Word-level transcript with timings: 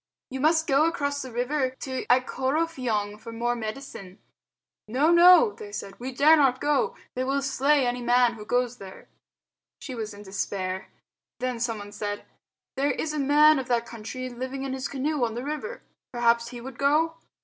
"You 0.31 0.39
must 0.39 0.65
go 0.65 0.85
across 0.87 1.21
the 1.21 1.31
river 1.31 1.75
to 1.81 2.07
Ikorofiong 2.07 3.19
for 3.19 3.31
more 3.31 3.55
medicine." 3.55 4.17
"No, 4.87 5.11
no!" 5.11 5.51
they 5.53 5.71
said, 5.71 5.99
"we 5.99 6.11
dare 6.11 6.35
not 6.35 6.59
go. 6.59 6.95
They 7.13 7.23
will 7.23 7.43
slay 7.43 7.85
any 7.85 8.01
man 8.01 8.33
who 8.33 8.43
goes 8.43 8.77
there." 8.77 9.09
She 9.79 9.93
was 9.93 10.11
in 10.15 10.23
despair. 10.23 10.89
Then 11.39 11.59
someone 11.59 11.91
said, 11.91 12.25
"There 12.75 12.89
is 12.89 13.13
a 13.13 13.19
man 13.19 13.59
of 13.59 13.67
that 13.67 13.85
country 13.85 14.27
living 14.27 14.63
in 14.63 14.73
his 14.73 14.87
canoe 14.87 15.23
on 15.23 15.35
the 15.35 15.43
river. 15.45 15.83
Perhaps 16.11 16.47
he 16.47 16.59
would 16.59 16.79
go?" 16.79 17.17